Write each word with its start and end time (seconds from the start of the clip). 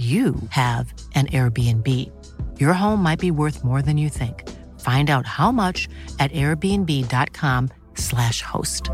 you 0.00 0.34
have 0.48 0.92
an 1.14 1.26
Airbnb. 1.26 1.86
Your 2.58 2.72
home 2.72 3.02
might 3.02 3.18
be 3.18 3.30
worth 3.30 3.62
more 3.62 3.82
than 3.82 3.98
you 3.98 4.08
think. 4.08 4.48
Find 4.80 5.10
out 5.10 5.26
how 5.26 5.52
much 5.52 5.90
at 6.18 6.32
airbnb.com/slash 6.32 8.42
host. 8.42 8.90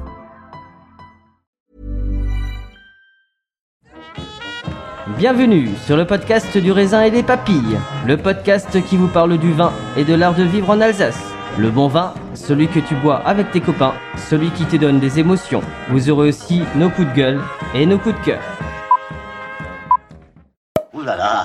Bienvenue 5.17 5.69
sur 5.87 5.97
le 5.97 6.05
podcast 6.05 6.59
du 6.59 6.73
raisin 6.73 7.03
et 7.03 7.13
des 7.13 7.23
papilles, 7.23 7.79
le 8.05 8.17
podcast 8.17 8.83
qui 8.89 8.97
vous 8.97 9.07
parle 9.07 9.39
du 9.39 9.53
vin 9.53 9.73
et 9.97 10.03
de 10.03 10.15
l'art 10.15 10.35
de 10.35 10.43
vivre 10.43 10.71
en 10.71 10.81
Alsace. 10.81 11.23
Le 11.57 11.71
bon 11.71 11.87
vin, 11.87 12.15
celui 12.35 12.67
que 12.67 12.81
tu 12.81 12.97
bois 12.97 13.25
avec 13.25 13.53
tes 13.53 13.61
copains, 13.61 13.95
celui 14.29 14.51
qui 14.51 14.65
te 14.65 14.75
donne 14.77 14.99
des 14.99 15.21
émotions. 15.21 15.63
Vous 15.91 16.11
aurez 16.11 16.31
aussi 16.31 16.65
nos 16.75 16.91
coups 16.91 17.07
de 17.09 17.15
gueule 17.15 17.41
et 17.75 17.87
nos 17.87 17.99
coups 17.99 18.19
de 18.19 18.25
cœur. 18.25 18.43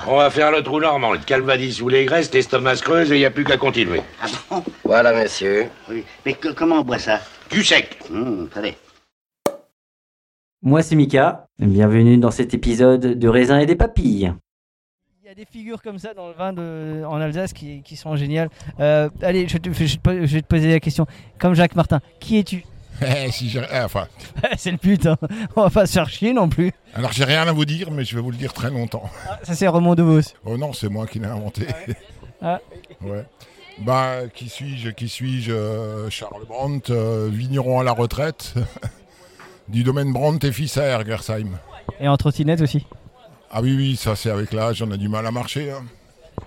On 0.08 0.16
va 0.16 0.30
faire 0.30 0.50
le 0.50 0.62
trou 0.62 0.80
normand, 0.80 1.12
le 1.12 1.18
calvadis 1.18 1.72
sous 1.74 1.88
les 1.88 2.04
graisses, 2.04 2.32
l'estomac 2.32 2.76
se 2.76 2.82
creuse 2.82 3.12
et 3.12 3.16
il 3.16 3.18
n'y 3.20 3.24
a 3.24 3.30
plus 3.30 3.44
qu'à 3.44 3.56
continuer. 3.56 4.00
Ah 4.20 4.26
bon 4.50 4.64
Voilà, 4.84 5.12
messieurs. 5.14 5.66
Oui. 5.88 6.04
Mais 6.26 6.34
que- 6.34 6.48
comment 6.52 6.76
on 6.80 6.82
boit 6.82 6.98
ça? 6.98 7.20
Du 7.50 7.62
sec. 7.62 7.98
Hum, 8.10 8.48
Allez. 8.56 8.74
Moi 10.62 10.82
c'est 10.82 10.96
Mika, 10.96 11.46
bienvenue 11.58 12.18
dans 12.18 12.30
cet 12.30 12.54
épisode 12.54 13.18
de 13.18 13.28
raisin 13.28 13.58
et 13.60 13.66
des 13.66 13.74
papilles. 13.76 14.32
Il 15.22 15.28
y 15.28 15.30
a 15.30 15.34
des 15.34 15.44
figures 15.44 15.80
comme 15.82 15.98
ça 15.98 16.14
dans 16.14 16.28
le 16.28 16.34
vin 16.34 16.52
de, 16.52 17.04
en 17.06 17.20
Alsace 17.20 17.52
qui, 17.52 17.82
qui 17.82 17.96
sont 17.96 18.16
géniales. 18.16 18.48
Euh, 18.80 19.08
allez, 19.22 19.46
je, 19.48 19.58
te- 19.58 19.72
je 19.72 20.34
vais 20.34 20.42
te 20.42 20.46
poser 20.46 20.70
la 20.70 20.80
question. 20.80 21.06
Comme 21.38 21.54
Jacques 21.54 21.74
Martin, 21.76 22.00
qui 22.20 22.38
es-tu? 22.38 22.64
Si 23.30 23.48
j'ai- 23.48 23.62
eh, 23.72 23.80
enfin, 23.80 24.06
C'est 24.56 24.70
le 24.70 24.76
but, 24.76 25.06
hein. 25.06 25.16
on 25.56 25.62
va 25.62 25.70
pas 25.70 25.86
se 25.86 25.92
faire 25.92 26.08
chier 26.08 26.32
non 26.32 26.48
plus. 26.48 26.72
alors 26.94 27.12
j'ai 27.12 27.24
rien 27.24 27.42
à 27.46 27.52
vous 27.52 27.64
dire, 27.64 27.90
mais 27.90 28.04
je 28.04 28.14
vais 28.14 28.22
vous 28.22 28.30
le 28.30 28.36
dire 28.36 28.52
très 28.52 28.70
longtemps. 28.70 29.10
Ah, 29.28 29.38
Ça 29.42 29.54
c'est 29.54 29.68
Raymond 29.68 29.94
DeVos. 29.94 30.20
Oh 30.44 30.56
non, 30.56 30.72
c'est 30.72 30.88
moi 30.88 31.06
qui 31.06 31.18
l'ai 31.18 31.26
inventé. 31.26 31.66
Ah. 32.44 32.58
Ouais. 33.00 33.24
Bah, 33.78 34.14
qui 34.34 34.48
suis-je 34.48 34.90
Qui 34.90 35.08
suis-je 35.08 35.52
Euh, 35.52 36.10
Charles 36.10 36.44
Brandt, 36.48 36.92
euh, 36.92 37.28
vigneron 37.32 37.78
à 37.78 37.84
la 37.84 37.92
retraite 37.92 38.54
du 39.68 39.84
domaine 39.84 40.12
Brandt 40.12 40.44
et 40.46 40.50
fils 40.50 40.76
à 40.76 40.84
Ergersheim. 40.86 41.50
Et 42.00 42.08
en 42.08 42.16
trottinette 42.16 42.60
aussi. 42.60 42.84
Ah 43.50 43.60
oui, 43.62 43.76
oui, 43.76 43.94
ça 43.96 44.16
c'est 44.16 44.30
avec 44.30 44.52
l'âge, 44.52 44.82
on 44.82 44.90
a 44.90 44.96
du 44.96 45.08
mal 45.08 45.24
à 45.24 45.30
marcher. 45.30 45.70
hein. 45.70 45.84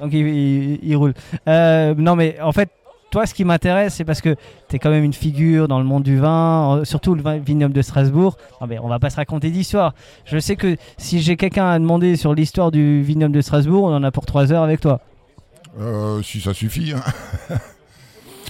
Donc 0.02 0.12
il, 0.12 0.28
il- 0.28 0.80
il 0.84 0.96
roule. 0.98 1.14
Euh, 1.48 1.96
non 1.98 2.18
mais 2.18 2.40
en 2.42 2.52
fait, 2.52 2.70
toi 3.16 3.26
ce 3.26 3.34
qui 3.34 3.46
m'intéresse 3.46 3.94
c'est 3.96 4.04
parce 4.04 4.20
que 4.20 4.36
tu 4.68 4.76
es 4.76 4.80
quand 4.80 4.90
même 4.90 5.06
une 5.06 5.14
figure 5.14 5.70
dans 5.70 5.80
le 5.80 5.86
monde 5.86 6.04
du 6.04 6.18
vin, 6.18 6.80
euh, 6.80 6.84
surtout 6.84 7.16
le 7.16 7.38
vignoble 7.40 7.74
de 7.74 7.82
Strasbourg. 7.82 8.38
Non 8.60 8.68
mais 8.68 8.78
on 8.78 8.90
va 8.90 9.00
pas 9.00 9.10
se 9.10 9.16
raconter 9.16 9.52
d'histoire. 9.52 9.94
Je 10.26 10.38
sais 10.38 10.58
que 10.58 10.76
si 10.98 11.22
j'ai 11.22 11.38
quelqu'un 11.38 11.66
à 11.70 11.80
demander 11.80 12.18
sur 12.18 12.34
l'histoire 12.34 12.72
du 12.72 13.02
vignoble 13.04 13.34
de 13.34 13.40
Strasbourg, 13.40 13.86
on 13.86 13.96
en 13.96 14.04
a 14.04 14.12
pour 14.12 14.26
trois 14.26 14.52
heures 14.52 14.64
avec 14.64 14.82
toi. 14.82 15.00
Euh, 15.80 16.22
si 16.24 16.42
ça 16.42 16.54
suffit. 16.54 16.92
hein. 16.92 17.04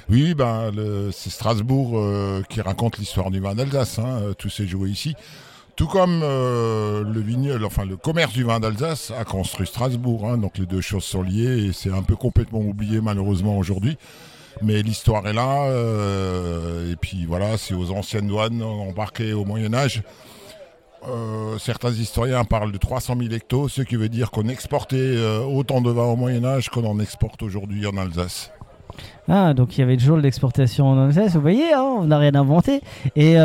oui, 0.10 0.34
ben, 0.34 0.72
c'est 1.12 1.30
Strasbourg 1.30 2.00
euh, 2.00 2.42
qui 2.50 2.60
raconte 2.60 2.98
l'histoire 2.98 3.30
du 3.30 3.40
vin 3.40 3.54
d'Alsace. 3.54 4.00
hein, 4.00 4.20
euh, 4.24 4.34
tout 4.34 4.50
s'est 4.50 4.66
joué 4.66 4.90
ici. 4.90 5.14
Tout 5.76 5.86
comme 5.88 6.22
le 6.22 7.66
enfin 7.66 7.86
le 7.86 7.98
commerce 7.98 8.34
du 8.34 8.44
vin 8.44 8.60
d'Alsace 8.60 9.12
a 9.16 9.26
construit 9.26 9.68
Strasbourg. 9.68 10.28
hein, 10.28 10.40
donc 10.40 10.58
les 10.58 10.66
deux 10.66 10.82
choses 10.82 11.04
sont 11.04 11.22
liées 11.22 11.68
et 11.68 11.72
c'est 11.72 11.92
un 11.92 12.02
peu 12.02 12.16
complètement 12.16 12.62
oublié 12.62 13.00
malheureusement 13.00 13.60
aujourd'hui. 13.60 14.00
Mais 14.62 14.82
l'histoire 14.82 15.28
est 15.28 15.34
là. 15.34 15.66
euh, 15.66 16.92
et 16.92 16.96
puis 16.96 17.26
voilà, 17.26 17.58
c'est 17.58 17.74
aux 17.74 17.92
anciennes 17.92 18.28
douanes 18.28 18.62
embarquées 18.64 19.34
au 19.34 19.46
Moyen 19.46 19.74
Âge. 19.74 20.02
Euh, 21.08 21.58
certains 21.60 21.92
historiens 21.92 22.44
parlent 22.46 22.72
de 22.72 22.78
300 22.80 23.16
000 23.20 23.32
hectos, 23.34 23.68
ce 23.70 23.82
qui 23.84 23.96
veut 23.96 24.10
dire 24.10 24.32
qu'on 24.32 24.48
exportait 24.48 24.96
euh, 24.98 25.42
autant 25.44 25.82
de 25.82 25.92
vin 25.92 26.06
au 26.06 26.16
Moyen 26.16 26.44
Âge 26.44 26.70
qu'on 26.70 26.84
en 26.86 27.00
exporte 27.00 27.44
aujourd'hui 27.44 27.86
en 27.86 27.96
Alsace. 27.98 28.52
Ah, 29.28 29.54
donc 29.54 29.78
il 29.78 29.82
y 29.82 29.84
avait 29.84 29.98
toujours 29.98 30.18
l'exportation 30.18 30.88
en 30.88 31.06
Alsace, 31.08 31.34
vous 31.36 31.42
voyez, 31.42 31.74
hein, 31.74 31.82
on 32.00 32.06
n'a 32.06 32.18
rien 32.18 32.34
inventé. 32.34 32.82
Et 33.16 33.36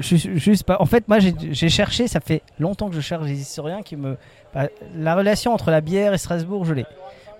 ju- 0.00 0.38
juste 0.38 0.64
pas. 0.64 0.76
En 0.78 0.84
fait, 0.86 1.08
moi 1.08 1.18
j'ai 1.20 1.68
cherché, 1.68 2.06
ça 2.06 2.20
fait 2.20 2.42
longtemps 2.58 2.88
que 2.90 2.94
je 2.96 3.00
cherche 3.00 3.24
des 3.26 3.40
historiens 3.40 3.82
qui 3.82 3.96
me. 3.96 4.16
bah, 4.54 4.68
la 4.94 5.14
relation 5.16 5.52
entre 5.54 5.70
la 5.70 5.80
bière 5.80 6.12
et 6.12 6.18
Strasbourg, 6.18 6.64
je 6.64 6.74
l'ai. 6.74 6.86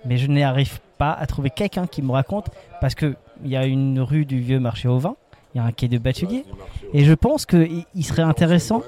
Mais 0.05 0.17
je 0.17 0.25
n'arrive 0.27 0.79
pas 1.01 1.13
à 1.13 1.25
trouver 1.25 1.49
quelqu'un 1.49 1.87
qui 1.87 2.03
me 2.03 2.11
raconte, 2.11 2.51
parce 2.79 2.93
qu'il 2.93 3.15
y 3.43 3.55
a 3.55 3.65
une 3.65 3.99
rue 3.99 4.25
du 4.25 4.39
vieux 4.39 4.59
marché 4.59 4.87
au 4.87 4.99
vin, 4.99 5.15
il 5.55 5.57
y 5.57 5.59
a 5.59 5.63
un 5.63 5.71
quai 5.71 5.87
de 5.87 5.97
Batulier, 5.97 6.45
et 6.93 7.03
je 7.03 7.13
pense 7.13 7.47
qu'il 7.47 7.85
il 7.95 8.05
serait 8.05 8.21
intéressant. 8.21 8.83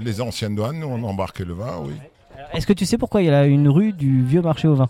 Les 0.00 0.22
anciennes 0.22 0.54
douanes, 0.54 0.80
nous, 0.80 0.86
on 0.86 1.02
embarquait 1.02 1.44
le 1.44 1.52
vin, 1.52 1.74
oui. 1.84 1.92
Est-ce 2.54 2.66
que 2.66 2.72
tu 2.72 2.86
sais 2.86 2.96
pourquoi 2.96 3.20
il 3.20 3.26
y 3.26 3.30
a 3.30 3.44
une 3.44 3.68
rue 3.68 3.92
du 3.92 4.24
vieux 4.24 4.40
marché 4.40 4.66
au 4.66 4.76
vin? 4.76 4.88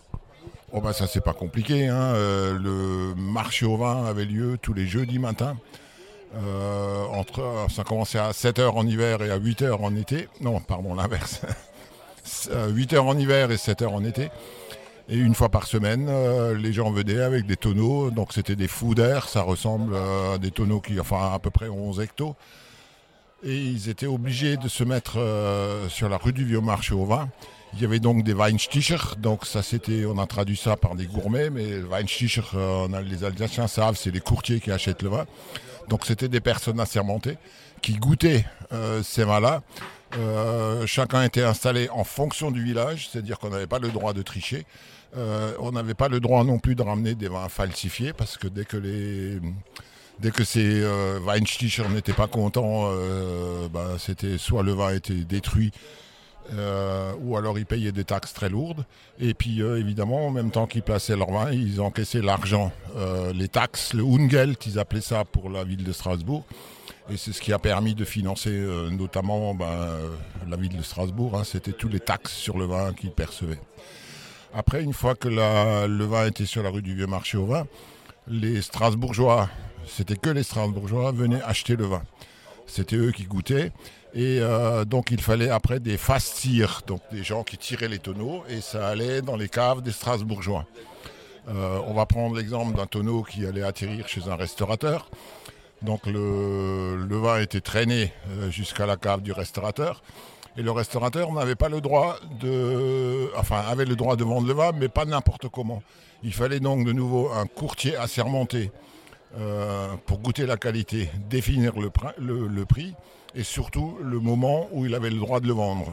Oh 0.73 0.81
bah 0.81 0.93
ça 0.93 1.09
c'est 1.09 1.25
pas 1.25 1.33
compliqué. 1.33 1.89
hein, 1.89 2.13
euh, 2.15 2.57
le 2.57 3.15
marché 3.21 3.67
au 3.67 3.77
vin 3.77 4.05
avait 4.05 4.27
lieu 4.27 4.57
tous 4.63 4.73
les 4.73 4.87
jeudis 4.87 5.19
matins. 5.19 5.57
Euh, 6.37 7.07
entre, 7.07 7.67
ça 7.71 7.83
commençait 7.83 8.21
à 8.21 8.31
7h 8.31 8.69
en 8.71 8.87
hiver 8.87 9.21
et 9.23 9.33
à 9.33 9.39
8h 9.41 9.73
en 9.83 9.97
été. 9.97 10.29
Non, 10.41 10.61
pardon, 10.61 10.95
l'inverse. 10.95 11.41
8h 12.25 12.99
en 13.01 13.19
hiver 13.19 13.51
et 13.51 13.57
7h 13.57 13.87
en 13.89 14.05
été. 14.05 14.31
Et 15.11 15.17
une 15.17 15.35
fois 15.35 15.49
par 15.49 15.67
semaine, 15.67 16.07
euh, 16.11 16.55
les 16.55 16.73
gens 16.73 16.91
venaient 16.91 17.21
avec 17.21 17.47
des 17.47 17.57
tonneaux. 17.57 18.11
Donc 18.11 18.35
c'était 18.35 18.57
des 18.57 18.69
fous 18.69 18.95
d'air, 18.95 19.29
ça 19.29 19.41
ressemble 19.41 19.97
à 19.97 20.37
des 20.37 20.51
tonneaux 20.51 20.81
qui, 20.81 21.01
enfin 21.01 21.33
à 21.33 21.39
peu 21.39 21.51
près 21.51 21.69
11 21.69 22.01
hectos. 22.01 22.37
Et 23.43 23.57
ils 23.57 23.89
étaient 23.89 24.07
obligés 24.07 24.57
de 24.59 24.69
se 24.69 24.85
mettre 24.85 25.19
euh, 25.19 25.89
sur 25.89 26.09
la 26.11 26.19
rue 26.19 26.33
du 26.33 26.45
Vieux 26.45 26.61
Marché 26.61 26.93
au 26.93 27.07
vin. 27.07 27.31
Il 27.75 27.81
y 27.81 27.85
avait 27.85 28.01
donc 28.01 28.23
des 28.23 28.35
Weinsticher, 28.35 28.99
donc 29.19 29.47
ça 29.47 29.63
c'était, 29.63 30.05
on 30.05 30.19
a 30.19 30.27
traduit 30.27 30.57
ça 30.57 30.77
par 30.77 30.95
des 30.95 31.07
gourmets, 31.07 31.49
mais 31.51 31.65
euh, 31.65 33.03
les 33.03 33.25
Alsaciens 33.25 33.67
savent, 33.67 33.97
c'est 33.97 34.11
les 34.11 34.21
courtiers 34.21 34.61
qui 34.61 34.71
achètent 34.71 35.03
le 35.03 35.11
vin. 35.11 35.27
Donc 35.89 36.05
c'était 36.05 36.29
des 36.29 36.41
personnes 36.41 36.81
assermentées 36.81 37.39
qui 37.81 37.95
goûtaient 37.95 38.45
ces 39.03 39.25
vins-là. 39.25 39.63
Chacun 40.85 41.23
était 41.23 41.45
installé 41.45 41.89
en 41.91 42.05
fonction 42.05 42.51
du 42.51 42.63
village, 42.63 43.09
c'est-à-dire 43.09 43.39
qu'on 43.39 43.51
n'avait 43.51 43.67
pas 43.67 43.79
le 43.79 43.89
droit 43.89 44.13
de 44.13 44.21
tricher. 44.21 44.67
Euh, 45.17 45.55
on 45.61 45.73
n'avait 45.73 45.95
pas 45.95 46.09
le 46.09 46.21
droit 46.21 46.45
non 46.45 46.59
plus 46.59 46.75
de 46.75 46.83
ramener 46.83 47.15
des 47.15 47.29
vins 47.29 47.49
falsifiés 47.49 48.13
parce 48.13 48.37
que 48.37 48.47
dès 48.47 48.65
que 48.65 48.77
les 48.77 49.41
dès 50.21 50.31
que 50.31 50.45
ces 50.45 50.83
euh, 50.83 51.19
n'étaient 51.91 52.13
pas 52.13 52.27
contents, 52.27 52.91
euh, 52.91 53.69
bah, 53.69 53.97
c'était 53.99 54.39
soit 54.39 54.63
le 54.63 54.73
vin 54.73 54.93
était 54.95 55.15
détruit 55.15 55.71
euh, 56.55 57.13
ou 57.21 57.37
alors 57.37 57.59
ils 57.59 57.67
payaient 57.67 57.93
des 57.93 58.05
taxes 58.05 58.33
très 58.33 58.49
lourdes. 58.49 58.85
Et 59.21 59.35
puis 59.35 59.61
évidemment, 59.61 60.27
en 60.27 60.31
même 60.31 60.51
temps 60.51 60.67
qu'ils 60.67 60.83
plaçaient 60.83 61.17
leur 61.17 61.31
vin, 61.31 61.53
ils 61.53 61.81
encaissaient 61.81 62.23
l'argent, 62.23 62.73
les 63.35 63.49
taxes, 63.49 63.95
le 63.95 64.03
Ungeld, 64.03 64.57
ils 64.67 64.79
appelaient 64.79 65.01
ça 65.01 65.25
pour 65.25 65.51
la 65.51 65.65
ville 65.65 65.85
de 65.85 65.93
Strasbourg. 65.93 66.45
Et 67.11 67.17
c'est 67.17 67.33
ce 67.33 67.41
qui 67.41 67.55
a 67.55 67.59
permis 67.59 67.95
de 67.95 68.05
financer 68.05 68.51
notamment 68.91 69.55
ben, 69.55 69.89
la 70.49 70.57
ville 70.57 70.77
de 70.77 70.83
Strasbourg. 70.83 71.39
hein. 71.39 71.45
C'était 71.45 71.73
tous 71.73 71.89
les 71.89 72.01
taxes 72.01 72.33
sur 72.33 72.59
le 72.59 72.67
vin 72.67 72.93
qu'ils 72.93 73.13
percevaient. 73.13 73.61
Après, 74.55 74.83
une 74.83 74.93
fois 74.93 75.15
que 75.15 75.29
le 75.29 76.05
vin 76.05 76.27
était 76.27 76.47
sur 76.47 76.63
la 76.63 76.71
rue 76.71 76.83
du 76.83 76.95
Vieux 76.95 77.07
Marché 77.07 77.37
au 77.37 77.47
vin, 77.47 77.67
les 78.27 78.63
Strasbourgeois, 78.63 79.49
c'était 79.87 80.17
que 80.17 80.31
les 80.31 80.43
Strasbourgeois, 80.43 81.13
venaient 81.13 81.43
acheter 81.43 81.77
le 81.77 81.87
vin. 81.87 82.03
C'était 82.67 82.97
eux 82.97 83.13
qui 83.13 83.25
goûtaient. 83.25 83.73
Et 84.15 84.39
euh, 84.41 84.85
donc 84.85 85.11
il 85.11 85.21
fallait 85.21 85.51
après 85.51 85.81
des 85.81 85.99
fast-tirs, 85.99 86.83
donc 86.87 87.03
des 87.13 87.23
gens 87.23 87.45
qui 87.45 87.59
tiraient 87.59 87.89
les 87.89 87.99
tonneaux, 87.99 88.43
et 88.49 88.61
ça 88.61 88.89
allait 88.89 89.21
dans 89.21 89.37
les 89.37 89.49
caves 89.49 89.83
des 89.83 89.93
Strasbourgeois. 89.93 90.67
Euh, 91.49 91.79
on 91.87 91.95
va 91.95 92.07
prendre 92.07 92.37
l'exemple 92.37 92.77
d'un 92.77 92.87
tonneau 92.87 93.23
qui 93.23 93.47
allait 93.47 93.63
atterrir 93.63 94.09
chez 94.09 94.29
un 94.29 94.37
restaurateur. 94.37 95.11
Donc 95.83 96.07
le, 96.07 96.97
le 96.97 97.17
vin 97.17 97.41
était 97.41 97.61
traîné 97.61 98.13
euh, 98.31 98.51
jusqu'à 98.51 98.87
la 98.87 98.97
cave 98.97 99.21
du 99.23 99.33
restaurateur. 99.33 100.03
Et 100.59 100.63
le 100.63 100.73
restaurateur 100.73 101.31
n'avait 101.31 101.55
pas 101.55 101.69
le 101.69 101.81
droit 101.81 102.17
de. 102.41 103.31
Enfin, 103.37 103.61
avait 103.61 103.85
le 103.85 103.95
droit 103.95 104.17
de 104.17 104.25
vendre 104.25 104.49
le 104.49 104.55
vin, 104.55 104.73
mais 104.73 104.89
pas 104.89 105.05
n'importe 105.05 105.49
comment. 105.49 105.85
Il 106.25 106.35
fallait 106.35 106.59
donc 106.59 106.85
de 106.85 106.93
nouveau 106.93 107.31
un 107.31 107.47
courtier 107.47 107.95
assermenté 107.95 108.73
euh, 109.39 109.95
pour 110.07 110.19
goûter 110.19 110.47
la 110.47 110.57
qualité, 110.57 111.11
définir 111.31 111.75
le, 111.79 111.93
le 112.49 112.65
prix 112.65 112.95
et 113.37 113.45
surtout 113.45 113.99
le 114.03 114.19
moment 114.19 114.69
où 114.73 114.85
il 114.85 114.97
avait 114.97 115.11
le 115.11 115.19
droit 115.21 115.39
de 115.39 115.47
le 115.47 115.53
vendre. 115.53 115.93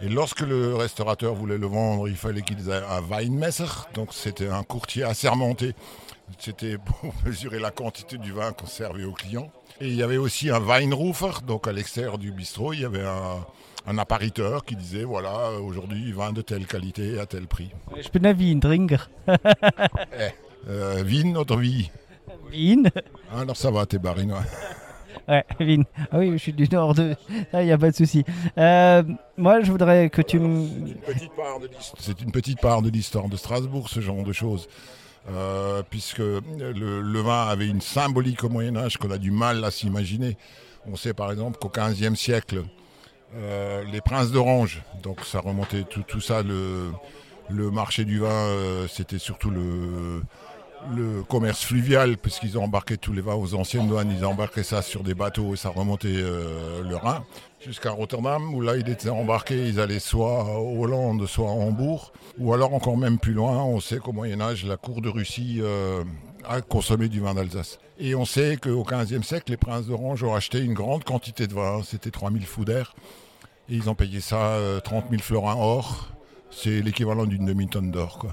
Et 0.00 0.08
lorsque 0.08 0.42
le 0.42 0.76
restaurateur 0.76 1.34
voulait 1.34 1.58
le 1.58 1.66
vendre, 1.66 2.08
il 2.08 2.16
fallait 2.16 2.42
qu'il 2.42 2.56
ait 2.70 2.72
un 2.72 3.02
Weinmesser, 3.02 3.64
donc 3.94 4.10
c'était 4.12 4.48
un 4.48 4.62
courtier 4.62 5.02
assermenté. 5.02 5.74
C'était 6.38 6.78
pour 6.84 7.12
mesurer 7.24 7.58
la 7.58 7.70
quantité 7.70 8.18
du 8.18 8.32
vin 8.32 8.52
qu'on 8.52 8.66
servait 8.66 9.04
aux 9.04 9.12
clients. 9.12 9.50
Et 9.80 9.88
il 9.88 9.94
y 9.94 10.02
avait 10.02 10.18
aussi 10.18 10.50
un 10.50 10.60
Weinrufer, 10.60 11.42
donc 11.46 11.66
à 11.66 11.72
l'extérieur 11.72 12.18
du 12.18 12.32
bistrot, 12.32 12.72
il 12.74 12.80
y 12.80 12.84
avait 12.84 13.04
un, 13.04 13.44
un 13.86 13.98
appariteur 13.98 14.64
qui 14.64 14.76
disait 14.76 15.04
voilà, 15.04 15.52
aujourd'hui, 15.52 16.12
vin 16.12 16.32
de 16.32 16.42
telle 16.42 16.66
qualité 16.66 17.18
à 17.18 17.26
tel 17.26 17.46
prix. 17.46 17.70
Je 17.96 18.18
bin 18.18 18.28
ein 18.28 18.34
Wien-Trinker. 18.36 19.08
Euh, 20.68 21.02
Wien, 21.04 21.32
notre 21.32 21.56
vie. 21.56 21.90
Wien 22.52 22.82
Ah, 23.32 23.40
Alors 23.40 23.56
ça 23.56 23.70
va, 23.70 23.86
t'es 23.86 23.98
barinois. 23.98 24.42
Ouais, 25.28 25.44
Wien. 25.60 25.82
Ah 26.10 26.18
oui, 26.18 26.32
je 26.32 26.36
suis 26.38 26.52
du 26.52 26.68
nord 26.68 26.94
de. 26.94 27.14
Il 27.52 27.60
n'y 27.64 27.72
a 27.72 27.78
pas 27.78 27.90
de 27.90 27.96
souci. 27.96 28.24
Euh, 28.58 29.02
moi, 29.36 29.60
je 29.60 29.70
voudrais 29.70 30.08
que 30.10 30.22
tu 30.22 30.40
me. 30.40 30.68
C'est 31.98 32.20
une 32.20 32.32
petite 32.32 32.60
part 32.60 32.82
de 32.82 32.90
l'histoire 32.90 33.28
de 33.28 33.36
Strasbourg, 33.36 33.88
ce 33.88 34.00
genre 34.00 34.24
de 34.24 34.32
choses. 34.32 34.66
Euh, 35.28 35.82
puisque 35.88 36.18
le, 36.18 37.20
vin 37.20 37.46
avait 37.46 37.66
une 37.66 37.82
symbolique 37.82 38.42
au 38.42 38.48
Moyen 38.48 38.76
Âge 38.76 38.96
qu'on 38.96 39.10
a 39.10 39.18
du 39.18 39.30
mal 39.30 39.62
à 39.64 39.70
s'imaginer. 39.70 40.36
On 40.86 40.96
sait 40.96 41.12
par 41.12 41.30
exemple 41.30 41.58
qu'au 41.58 41.68
XVe 41.68 42.14
siècle, 42.14 42.64
euh, 43.36 43.84
les 43.92 44.00
princes 44.00 44.30
d'Orange, 44.32 44.82
donc 45.02 45.24
ça 45.24 45.40
remontait 45.40 45.84
tout, 45.84 46.20
ça, 46.20 46.42
le, 46.42 46.90
le 47.50 47.70
marché 47.70 48.04
du 48.04 48.20
vin, 48.20 48.30
euh, 48.30 48.88
c'était 48.88 49.18
surtout 49.18 49.50
le, 49.50 50.22
le 50.94 51.22
commerce 51.22 51.62
fluvial, 51.62 52.16
puisqu'ils 52.16 52.58
embarquaient 52.58 52.96
tous 52.96 53.12
les 53.12 53.20
vins 53.20 53.34
aux 53.34 53.54
anciennes 53.54 53.88
douanes, 53.88 54.12
ils 54.16 54.24
embarquaient 54.24 54.62
ça 54.62 54.82
sur 54.82 55.02
des 55.02 55.14
bateaux 55.14 55.54
et 55.54 55.56
ça 55.56 55.68
remontait 55.68 56.08
euh, 56.10 56.82
le 56.82 56.96
Rhin 56.96 57.24
jusqu'à 57.64 57.90
Rotterdam, 57.90 58.54
où 58.54 58.60
là 58.60 58.76
il 58.76 58.88
était 58.88 59.10
embarqué, 59.10 59.68
ils 59.68 59.80
allaient 59.80 59.98
soit 59.98 60.40
à 60.40 60.58
Hollande, 60.58 61.26
soit 61.26 61.48
à 61.48 61.52
Hambourg, 61.52 62.12
ou 62.38 62.54
alors 62.54 62.72
encore 62.72 62.96
même 62.96 63.18
plus 63.18 63.34
loin, 63.34 63.62
on 63.62 63.80
sait 63.80 63.98
qu'au 63.98 64.12
Moyen-Âge, 64.12 64.64
la 64.64 64.76
cour 64.76 65.02
de 65.02 65.08
Russie 65.08 65.58
euh, 65.60 66.02
a 66.48 66.62
consommé 66.62 67.08
du 67.08 67.20
vin 67.20 67.34
d'Alsace. 67.34 67.78
Et 67.98 68.14
on 68.14 68.24
sait 68.24 68.56
qu'au 68.56 68.82
XVe 68.82 69.22
siècle, 69.22 69.50
les 69.50 69.58
princes 69.58 69.86
d'Orange 69.86 70.22
ont 70.24 70.34
acheté 70.34 70.60
une 70.60 70.72
grande 70.72 71.04
quantité 71.04 71.46
de 71.46 71.52
vin, 71.52 71.82
c'était 71.84 72.10
3000 72.10 72.46
foudères, 72.46 72.94
et 73.68 73.74
ils 73.74 73.90
ont 73.90 73.94
payé 73.94 74.20
ça 74.20 74.54
euh, 74.54 74.80
30 74.80 75.06
000 75.10 75.22
florins 75.22 75.56
or, 75.56 76.08
c'est 76.50 76.80
l'équivalent 76.80 77.26
d'une 77.26 77.44
demi-tonne 77.44 77.90
d'or. 77.90 78.26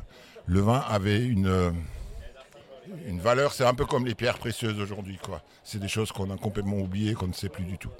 Le 0.46 0.62
vin 0.62 0.82
avait 0.90 1.24
une, 1.24 1.48
euh, 1.48 1.72
une 3.06 3.20
valeur, 3.20 3.54
c'est 3.54 3.66
un 3.66 3.74
peu 3.74 3.86
comme 3.86 4.06
les 4.06 4.16
pierres 4.16 4.38
précieuses 4.38 4.80
aujourd'hui. 4.80 5.20
C'est 5.64 5.80
des 5.80 5.88
choses 5.88 6.12
qu'on 6.12 6.30
a 6.32 6.38
complètement 6.38 6.78
oubliées, 6.78 7.14
qu'on 7.14 7.28
ne 7.28 7.34
sait 7.34 7.50
plus 7.50 7.66
du 7.66 7.78
tout. 7.78 7.92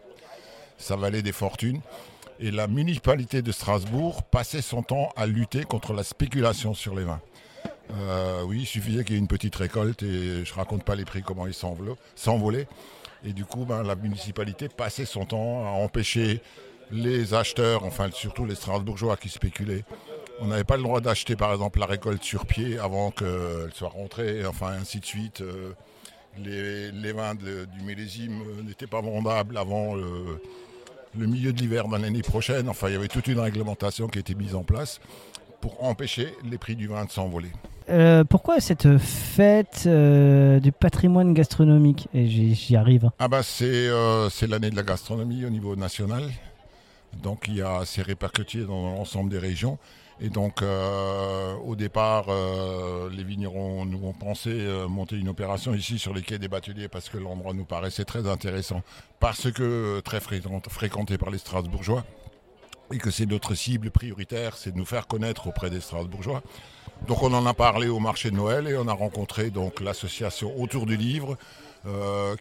Ça 0.78 0.96
valait 0.96 1.22
des 1.22 1.32
fortunes. 1.32 1.82
Et 2.40 2.52
la 2.52 2.68
municipalité 2.68 3.42
de 3.42 3.52
Strasbourg 3.52 4.24
passait 4.24 4.62
son 4.62 4.84
temps 4.84 5.10
à 5.16 5.26
lutter 5.26 5.64
contre 5.64 5.94
la 5.94 6.04
spéculation 6.04 6.74
sur 6.74 6.96
les 6.96 7.04
vins. 7.04 7.22
Euh, 7.92 8.44
oui, 8.44 8.60
il 8.62 8.66
suffisait 8.66 9.04
qu'il 9.04 9.16
y 9.16 9.18
ait 9.18 9.22
une 9.22 9.28
petite 9.28 9.56
récolte 9.56 10.04
et 10.04 10.46
je 10.46 10.54
raconte 10.54 10.84
pas 10.84 10.96
les 10.96 11.06
prix, 11.06 11.24
comment 11.24 11.48
ils 11.48 11.54
s'envolaient. 11.54 12.68
Et 13.26 13.34
du 13.34 13.46
coup, 13.46 13.66
ben, 13.66 13.82
la 13.82 13.96
municipalité 13.96 14.70
passait 14.70 15.06
son 15.06 15.26
temps 15.26 15.66
à 15.66 15.70
empêcher 15.70 16.42
les 16.92 17.34
acheteurs, 17.34 17.84
enfin 17.84 18.10
surtout 18.12 18.46
les 18.46 18.56
Strasbourgeois 18.56 19.18
qui 19.18 19.30
spéculaient. 19.30 19.84
On 20.42 20.48
n'avait 20.48 20.64
pas 20.64 20.78
le 20.78 20.84
droit 20.84 21.02
d'acheter 21.02 21.36
par 21.36 21.52
exemple 21.52 21.80
la 21.80 21.86
récolte 21.88 22.24
sur 22.24 22.46
pied 22.46 22.78
avant 22.78 23.12
qu'elle 23.12 23.72
soit 23.74 23.90
rentrée, 23.90 24.46
enfin 24.46 24.74
ainsi 24.80 25.00
de 25.00 25.06
suite. 25.06 25.42
Euh, 25.42 25.72
Les, 26.40 26.92
les 26.92 27.14
vins 27.14 27.34
de- 27.34 27.66
du 27.66 27.82
millésime 27.84 28.42
euh, 28.44 28.62
n'étaient 28.62 28.86
pas 28.86 29.02
vendables 29.02 29.58
avant 29.58 29.98
euh, 29.98 30.40
le 31.18 31.26
milieu 31.26 31.52
de 31.52 31.60
l'hiver 31.60 31.88
de 31.88 31.98
l'année 31.98 32.22
prochaine. 32.22 32.70
Enfin, 32.70 32.90
il 32.90 32.94
y 32.94 32.96
avait 32.96 33.08
toute 33.08 33.26
une 33.26 33.40
réglementation 33.40 34.08
qui 34.08 34.20
était 34.20 34.36
mise 34.36 34.54
en 34.54 34.62
place 34.64 35.00
pour 35.62 35.84
empêcher 35.84 36.28
les 36.48 36.60
prix 36.60 36.76
du 36.76 36.88
vin 36.88 37.06
de 37.06 37.10
s'envoler. 37.10 37.50
Euh, 37.90 38.24
pourquoi 38.24 38.60
cette 38.60 39.00
fête 39.00 39.86
euh, 39.88 40.60
du 40.60 40.72
patrimoine 40.72 41.34
gastronomique? 41.34 42.08
Et 42.14 42.28
j'y 42.28 42.76
arrive. 42.76 43.10
Ah 43.18 43.28
bah 43.28 43.42
c'est 43.42 43.66
euh, 43.90 44.30
c'est 44.30 44.46
l'année 44.46 44.70
de 44.70 44.76
la 44.76 44.84
gastronomie 44.84 45.44
au 45.44 45.50
niveau 45.50 45.76
national. 45.76 46.22
Donc 47.24 47.46
il 47.48 47.56
y 47.56 47.64
a 47.64 47.82
c'est 47.84 48.04
répercuté 48.04 48.60
dans 48.60 48.94
l'ensemble 48.96 49.32
des 49.32 49.40
régions. 49.40 49.80
Et 50.20 50.30
donc 50.30 50.62
euh, 50.64 51.54
au 51.66 51.76
départ, 51.76 52.26
euh, 52.30 53.08
les 53.12 53.24
vignerons 53.24 53.86
nous 53.86 54.04
ont 54.08 54.14
pensé 54.14 54.50
euh, 54.52 54.88
monter 54.88 55.16
une 55.16 55.30
opération 55.30 55.76
ici 55.76 56.00
sur 56.00 56.14
les 56.14 56.24
quais 56.24 56.40
des 56.40 56.48
Bateliers 56.48 56.88
parce 56.88 57.08
que 57.10 57.20
l'endroit 57.20 57.54
nous 57.54 57.66
paraissait 57.66 58.04
très 58.06 58.28
intéressant. 58.28 58.82
Parce 59.20 59.52
que 59.52 60.00
très 60.00 60.20
fréquent- 60.20 60.62
fréquenté 60.70 61.18
par 61.20 61.30
les 61.30 61.38
Strasbourgeois. 61.38 62.04
Et 62.92 62.98
que 62.98 63.12
c'est 63.12 63.26
notre 63.26 63.54
cible 63.54 63.92
prioritaire, 63.92 64.56
c'est 64.56 64.72
de 64.72 64.78
nous 64.78 64.86
faire 64.86 65.08
connaître 65.08 65.46
auprès 65.48 65.70
des 65.70 65.82
Strasbourgeois. 65.82 66.42
Donc 67.08 67.22
on 67.22 67.34
en 67.34 67.46
a 67.46 67.54
parlé 67.54 67.88
au 67.88 68.00
marché 68.00 68.32
de 68.32 68.36
Noël 68.36 68.68
et 68.68 68.76
on 68.76 68.88
a 68.88 68.94
rencontré 68.94 69.52
donc 69.52 69.82
l'association 69.82 70.60
autour 70.60 70.86
du 70.86 70.98
livre 70.98 71.38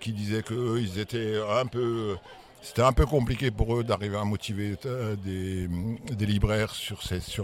qui 0.01 0.13
disait 0.13 0.43
qu'eux, 0.43 0.81
ils 0.81 0.99
étaient 0.99 1.37
un 1.51 1.67
peu... 1.67 2.17
C'était 2.63 2.83
un 2.83 2.93
peu 2.93 3.07
compliqué 3.07 3.51
pour 3.51 3.77
eux 3.77 3.85
d'arriver 3.85 4.17
à 4.17 4.25
motiver 4.25 4.77
euh, 4.87 5.15
des, 5.17 6.27
libraires 6.27 6.75
sur, 6.75 6.99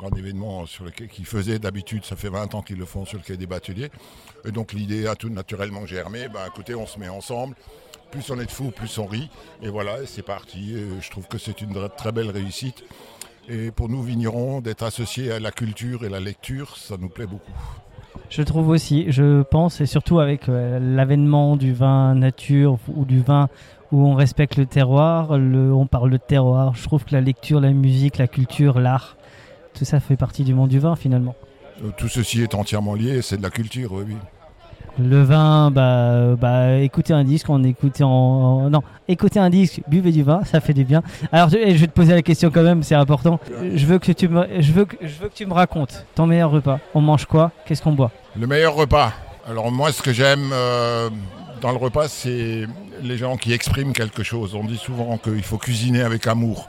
un 0.05 0.17
événement 0.17 0.67
sur 0.67 0.85
lequel 0.85 1.09
qu'ils 1.09 1.27
faisaient 1.27 1.59
d'habitude. 1.59 2.05
Ça 2.05 2.17
fait 2.17 2.29
20 2.29 2.55
ans 2.55 2.63
qu'ils 2.63 2.79
le 2.79 2.85
font 2.85 3.05
sur 3.05 3.19
le 3.19 3.23
quai 3.23 3.37
des 3.37 3.47
Bateliers. 3.47 3.91
Et 4.45 4.51
donc 4.51 4.73
l'idée 4.73 5.07
a 5.07 5.15
tout 5.15 5.31
naturellement 5.31 5.87
germé. 5.87 6.29
Ben, 6.29 6.41
écoutez, 6.47 6.75
on 6.75 6.87
se 6.87 6.99
met 6.99 7.09
ensemble. 7.09 7.55
Plus 8.11 8.31
on 8.31 8.39
est 8.41 8.47
de 8.47 8.51
fous, 8.51 8.73
plus 8.73 8.99
on 8.99 9.07
rit. 9.07 9.31
Et 9.63 9.69
voilà, 9.69 10.05
c'est 10.07 10.23
parti. 10.23 10.75
Et 10.75 11.01
je 11.01 11.11
trouve 11.11 11.29
que 11.29 11.39
c'est 11.39 11.61
une 11.61 11.89
très 11.97 12.13
belle 12.13 12.31
réussite. 12.31 12.85
Et 13.49 13.71
pour 13.71 13.89
nous, 13.89 14.03
vignerons, 14.03 14.61
d'être 14.61 14.83
associés 14.83 15.33
à 15.33 15.41
la 15.41 15.51
culture 15.51 16.05
et 16.05 16.09
la 16.09 16.21
lecture, 16.21 16.77
ça 16.77 16.97
nous 16.99 17.09
plaît 17.09 17.27
beaucoup. 17.27 17.53
Je 18.29 18.43
trouve 18.43 18.69
aussi, 18.69 19.07
je 19.09 19.43
pense, 19.43 19.81
et 19.81 19.87
surtout 19.87 20.21
avec 20.21 20.49
euh, 20.49 20.79
l'avènement 20.81 21.57
du 21.57 21.73
vin 21.73 22.15
nature 22.15 22.79
ou 22.95 23.05
du 23.05 23.21
vin 23.21 23.49
où 23.93 24.07
on 24.07 24.15
respecte 24.15 24.57
le 24.57 24.67
terroir, 24.67 25.39
le, 25.39 25.73
on 25.73 25.87
parle 25.87 26.11
de 26.11 26.17
terroir. 26.17 26.75
Je 26.75 26.83
trouve 26.83 27.05
que 27.05 27.15
la 27.15 27.21
lecture, 27.21 27.61
la 27.61 27.71
musique, 27.71 28.19
la 28.19 28.27
culture, 28.27 28.81
l'art, 28.81 29.17
tout 29.75 29.85
ça 29.85 30.01
fait 30.01 30.17
partie 30.17 30.45
du 30.45 30.55
monde 30.55 30.71
du 30.71 30.79
vin 30.79 30.97
finalement. 30.97 31.35
Euh, 31.85 31.91
Tout 31.97 32.09
ceci 32.09 32.43
est 32.43 32.55
entièrement 32.55 32.95
lié, 32.95 33.23
c'est 33.23 33.37
de 33.37 33.43
la 33.43 33.51
culture, 33.51 33.93
oui. 33.93 34.17
Le 34.99 35.23
vin, 35.23 35.71
bah, 35.71 35.83
euh, 35.83 36.37
bah, 36.37 36.77
écoutez 36.79 37.15
un 37.15 37.25
disque, 37.25 37.49
on 37.49 37.63
en, 37.65 38.05
en- 38.05 38.69
non, 38.71 38.83
écoutez 39.09 39.41
un 39.41 39.49
disque, 39.49 39.81
buvez 39.89 40.13
du 40.13 40.23
vin, 40.23 40.45
ça 40.45 40.61
fait 40.61 40.75
du 40.75 40.85
bien. 40.85 41.03
Alors, 41.33 41.49
je, 41.49 41.57
vais 41.57 41.87
te 41.87 41.93
poser 41.93 42.13
la 42.13 42.21
question 42.21 42.51
quand 42.51 42.63
même, 42.63 42.83
c'est 42.83 42.95
important. 42.95 43.41
Je 43.75 43.87
veux 43.87 43.99
que 43.99 44.13
tu 44.13 44.29
me, 44.29 44.47
je 44.61 44.73
veux 44.73 44.85
que, 44.85 44.97
je 45.01 45.15
veux 45.19 45.29
que 45.29 45.35
tu 45.35 45.47
me 45.47 45.55
racontes 45.55 46.05
ton 46.15 46.27
meilleur 46.27 46.51
repas. 46.51 46.79
On 46.95 47.01
mange 47.01 47.25
quoi? 47.25 47.53
Qu'est-ce 47.65 47.81
qu'on 47.83 47.93
boit? 47.93 48.11
Le 48.39 48.47
meilleur 48.47 48.75
repas. 48.75 49.13
Alors 49.49 49.73
moi, 49.73 49.93
ce 49.93 50.03
que 50.03 50.13
j'aime 50.13 50.51
euh, 50.53 51.09
dans 51.63 51.71
le 51.71 51.79
repas, 51.79 52.09
c'est 52.09 52.65
les 53.03 53.17
gens 53.17 53.37
qui 53.37 53.53
expriment 53.53 53.93
quelque 53.93 54.25
chose. 54.25 54.55
On 54.55 54.65
dit 54.65 54.77
souvent 54.77 55.17
qu'il 55.17 55.45
faut 55.45 55.59
cuisiner 55.59 56.03
avec 56.03 56.27
amour. 56.27 56.69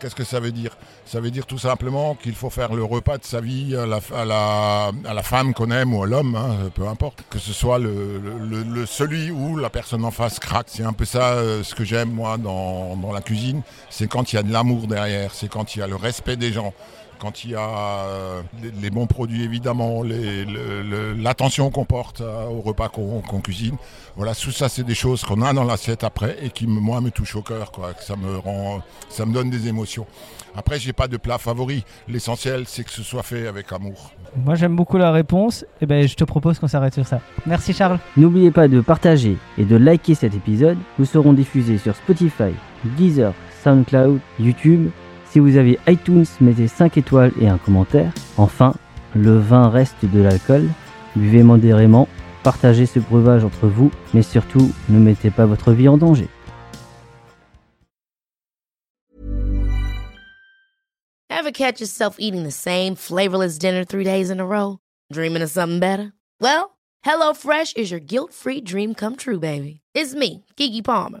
Qu'est-ce 0.00 0.14
que 0.14 0.24
ça 0.24 0.40
veut 0.40 0.50
dire? 0.50 0.78
Ça 1.04 1.20
veut 1.20 1.30
dire 1.30 1.44
tout 1.44 1.58
simplement 1.58 2.14
qu'il 2.14 2.34
faut 2.34 2.48
faire 2.48 2.72
le 2.72 2.82
repas 2.82 3.18
de 3.18 3.24
sa 3.24 3.42
vie 3.42 3.76
à 3.76 3.84
la, 3.84 5.22
femme 5.22 5.52
qu'on 5.52 5.70
aime 5.70 5.92
ou 5.92 6.02
à 6.02 6.06
l'homme, 6.06 6.36
hein, 6.36 6.70
peu 6.74 6.88
importe. 6.88 7.22
Que 7.28 7.38
ce 7.38 7.52
soit 7.52 7.78
le, 7.78 8.86
celui 8.86 9.30
ou 9.30 9.58
la 9.58 9.68
personne 9.68 10.06
en 10.06 10.10
face 10.10 10.38
craque. 10.38 10.68
C'est 10.70 10.84
un 10.84 10.94
peu 10.94 11.04
ça 11.04 11.34
euh, 11.34 11.62
ce 11.62 11.74
que 11.74 11.84
j'aime 11.84 12.10
moi 12.10 12.38
dans 12.38 13.12
la 13.12 13.20
cuisine. 13.20 13.60
C'est 13.90 14.08
quand 14.08 14.32
il 14.32 14.36
y 14.36 14.38
a 14.38 14.42
de 14.42 14.50
l'amour 14.50 14.86
derrière, 14.86 15.34
c'est 15.34 15.50
quand 15.50 15.76
il 15.76 15.80
y 15.80 15.82
a 15.82 15.86
le 15.86 15.96
respect 15.96 16.38
des 16.38 16.50
gens. 16.50 16.72
Quand 17.20 17.44
il 17.44 17.50
y 17.50 17.54
a 17.54 17.60
euh, 17.68 18.42
les, 18.62 18.70
les 18.82 18.90
bons 18.90 19.06
produits 19.06 19.44
évidemment, 19.44 20.02
le- 20.02 21.12
l'attention 21.14 21.70
qu'on 21.70 21.84
porte 21.84 22.20
euh, 22.22 22.46
au 22.46 22.60
repas 22.60 22.88
qu'on 22.88 23.20
cuisine, 23.40 23.76
voilà, 24.16 24.34
tout 24.34 24.50
ça 24.50 24.68
c'est 24.68 24.84
des 24.84 24.94
choses 24.94 25.22
qu'on 25.24 25.42
a 25.42 25.52
dans 25.52 25.64
l'assiette 25.64 26.02
après 26.04 26.36
et 26.42 26.50
qui 26.50 26.66
moi 26.66 27.00
me 27.00 27.10
touchent 27.10 27.36
au 27.36 27.42
cœur, 27.42 27.70
quoi. 27.72 27.92
que 27.92 28.02
Ça 28.02 28.16
me 28.16 28.38
rend, 28.38 28.80
ça 29.08 29.26
me 29.26 29.32
donne 29.34 29.50
des 29.50 29.68
émotions. 29.68 30.06
Après, 30.56 30.80
j'ai 30.80 30.92
pas 30.92 31.06
de 31.06 31.16
plat 31.16 31.38
favori. 31.38 31.84
L'essentiel, 32.08 32.64
c'est 32.66 32.82
que 32.82 32.90
ce 32.90 33.02
soit 33.04 33.22
fait 33.22 33.46
avec 33.46 33.70
amour. 33.72 34.10
Moi 34.36 34.54
j'aime 34.56 34.74
beaucoup 34.74 34.96
la 34.98 35.12
réponse, 35.12 35.64
et 35.80 35.86
ben 35.86 36.08
je 36.08 36.14
te 36.14 36.24
propose 36.24 36.58
qu'on 36.58 36.68
s'arrête 36.68 36.94
sur 36.94 37.06
ça. 37.06 37.20
Merci 37.46 37.72
Charles. 37.72 37.98
N'oubliez 38.16 38.50
pas 38.50 38.66
de 38.66 38.80
partager 38.80 39.36
et 39.58 39.64
de 39.64 39.76
liker 39.76 40.14
cet 40.14 40.34
épisode. 40.34 40.78
Nous 40.98 41.04
serons 41.04 41.32
diffusés 41.34 41.78
sur 41.78 41.94
Spotify, 41.94 42.52
Deezer, 42.96 43.32
SoundCloud, 43.62 44.18
YouTube. 44.40 44.90
Si 45.30 45.38
vous 45.38 45.56
avez 45.56 45.78
iTunes, 45.86 46.24
mettez 46.40 46.66
5 46.66 46.98
étoiles 46.98 47.32
et 47.40 47.48
un 47.48 47.58
commentaire. 47.58 48.12
Enfin, 48.36 48.74
le 49.14 49.38
vin 49.38 49.68
reste 49.68 50.04
de 50.04 50.20
l'alcool. 50.20 50.68
Buvez 51.14 51.44
modérément, 51.44 52.08
partagez 52.42 52.84
ce 52.84 52.98
breuvage 52.98 53.44
entre 53.44 53.68
vous, 53.68 53.92
mais 54.12 54.22
surtout, 54.22 54.72
ne 54.88 54.98
mettez 54.98 55.30
pas 55.30 55.46
votre 55.46 55.72
vie 55.72 55.88
en 55.88 55.96
danger. 55.96 56.28
Ever 61.30 61.52
catch 61.52 61.80
yourself 61.80 62.16
eating 62.18 62.42
the 62.42 62.50
same 62.50 62.94
flavorless 62.96 63.56
dinner 63.56 63.84
three 63.84 64.04
days 64.04 64.30
in 64.30 64.40
a 64.40 64.44
row? 64.44 64.78
Dreaming 65.12 65.42
of 65.42 65.50
something 65.50 65.78
better? 65.78 66.12
Well, 66.40 66.76
HelloFresh 67.04 67.76
is 67.76 67.90
your 67.90 68.00
guilt 68.00 68.34
free 68.34 68.60
dream 68.60 68.94
come 68.94 69.16
true, 69.16 69.38
baby. 69.38 69.80
It's 69.94 70.14
me, 70.14 70.44
Kiki 70.56 70.82
Palmer. 70.82 71.20